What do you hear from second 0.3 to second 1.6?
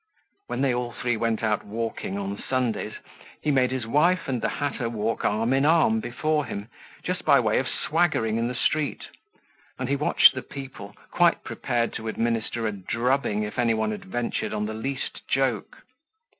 When they all three went